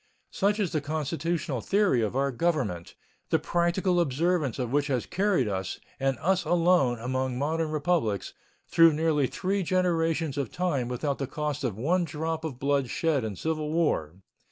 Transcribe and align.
Such 0.31 0.59
is 0.59 0.71
the 0.71 0.81
constitutional 0.81 1.61
theory 1.61 2.01
of 2.01 2.15
our 2.15 2.31
Government, 2.31 2.95
the 3.29 3.37
practical 3.37 3.99
observance 3.99 4.57
of 4.57 4.71
which 4.71 4.87
has 4.87 5.05
carried 5.05 5.47
us, 5.47 5.79
and 5.99 6.17
us 6.21 6.43
alone 6.43 6.97
among 6.97 7.37
modern 7.37 7.69
republics, 7.69 8.33
through 8.67 8.93
nearly 8.93 9.27
three 9.27 9.61
generations 9.61 10.39
of 10.39 10.51
time 10.51 10.87
without 10.87 11.19
the 11.19 11.27
cost 11.27 11.63
of 11.63 11.77
one 11.77 12.03
drop 12.03 12.43
of 12.43 12.57
blood 12.57 12.89
shed 12.89 13.23
in 13.23 13.35
civil 13.35 13.71
war. 13.71 14.15